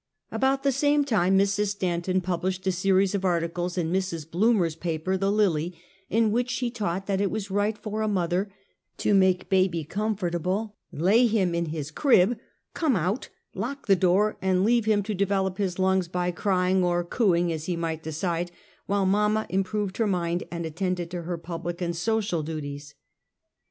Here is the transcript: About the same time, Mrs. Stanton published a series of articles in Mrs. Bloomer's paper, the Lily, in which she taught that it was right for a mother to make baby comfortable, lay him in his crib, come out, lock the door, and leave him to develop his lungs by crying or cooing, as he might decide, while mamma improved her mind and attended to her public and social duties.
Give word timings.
About 0.31 0.63
the 0.63 0.71
same 0.71 1.05
time, 1.05 1.37
Mrs. 1.37 1.67
Stanton 1.67 2.21
published 2.21 2.65
a 2.65 2.71
series 2.71 3.13
of 3.13 3.23
articles 3.23 3.77
in 3.77 3.93
Mrs. 3.93 4.27
Bloomer's 4.27 4.75
paper, 4.75 5.15
the 5.15 5.31
Lily, 5.31 5.77
in 6.09 6.31
which 6.31 6.49
she 6.49 6.71
taught 6.71 7.05
that 7.05 7.21
it 7.21 7.29
was 7.29 7.51
right 7.51 7.77
for 7.77 8.01
a 8.01 8.07
mother 8.07 8.51
to 8.97 9.13
make 9.13 9.47
baby 9.47 9.83
comfortable, 9.83 10.75
lay 10.91 11.27
him 11.27 11.53
in 11.53 11.65
his 11.67 11.91
crib, 11.91 12.39
come 12.73 12.95
out, 12.95 13.29
lock 13.53 13.85
the 13.85 13.95
door, 13.95 14.37
and 14.41 14.63
leave 14.65 14.85
him 14.85 15.03
to 15.03 15.13
develop 15.13 15.59
his 15.59 15.77
lungs 15.77 16.07
by 16.07 16.31
crying 16.31 16.83
or 16.83 17.03
cooing, 17.03 17.53
as 17.53 17.65
he 17.67 17.75
might 17.77 18.01
decide, 18.01 18.49
while 18.87 19.05
mamma 19.05 19.45
improved 19.49 19.97
her 19.97 20.07
mind 20.07 20.45
and 20.51 20.65
attended 20.65 21.11
to 21.11 21.21
her 21.21 21.37
public 21.37 21.79
and 21.79 21.95
social 21.95 22.41
duties. 22.41 22.95